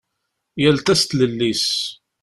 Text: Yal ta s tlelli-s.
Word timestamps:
Yal 0.61 0.77
ta 0.85 0.95
s 1.01 1.03
tlelli-s. 1.03 1.65